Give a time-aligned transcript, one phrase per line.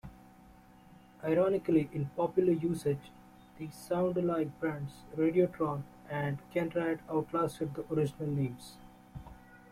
[1.23, 3.11] Ironically, in popular usage,
[3.59, 8.77] the sound-alike brands "Radiotron" and "Ken-Rad" outlasted the original names.